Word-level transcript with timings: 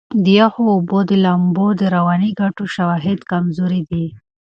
د 0.23 0.25
یخو 0.39 0.63
اوبو 0.75 0.99
د 1.09 1.11
لامبو 1.25 1.67
د 1.79 1.81
رواني 1.95 2.31
ګټو 2.41 2.63
شواهد 2.75 3.19
کمزوري 3.31 3.81
دي. 3.89 4.05